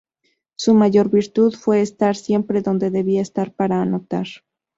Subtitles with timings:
[0.55, 4.25] Su mayor virtud fue estar siempre donde debía estar para anotar.